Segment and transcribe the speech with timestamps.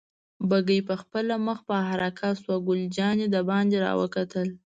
[0.49, 4.47] بګۍ پخپله مخ په حرکت شوه، ګل جانې دباندې را وکتل.